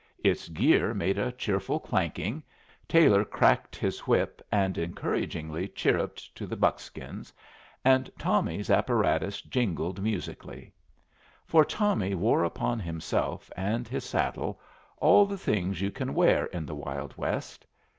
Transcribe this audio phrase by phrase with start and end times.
[0.23, 2.41] Its gear made a cheerful clanking,
[2.87, 7.31] Taylor cracked his whip and encouragingly chirruped to his buckskins,
[7.85, 10.73] and Tommy's apparatus jingled musically.
[11.45, 14.59] For Tommy wore upon himself and his saddle
[14.97, 17.67] all the things you can wear in the Wild West.